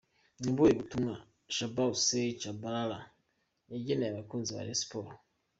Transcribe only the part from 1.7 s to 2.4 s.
Hussein